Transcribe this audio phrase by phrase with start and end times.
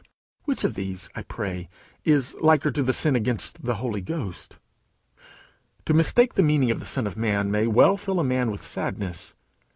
[0.45, 1.69] Which of these, I pray,
[2.03, 4.57] is liker to the sin against the Holy Ghost?
[5.85, 8.63] To mistake the meaning of the Son of man may well fill a man with
[8.65, 9.35] sadness.